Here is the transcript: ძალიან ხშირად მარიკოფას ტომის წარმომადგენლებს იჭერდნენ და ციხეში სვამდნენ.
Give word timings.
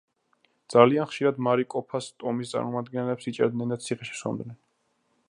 ძალიან 0.73 1.09
ხშირად 1.11 1.41
მარიკოფას 1.47 2.07
ტომის 2.23 2.53
წარმომადგენლებს 2.55 3.29
იჭერდნენ 3.33 3.75
და 3.75 3.81
ციხეში 3.89 4.19
სვამდნენ. 4.23 4.57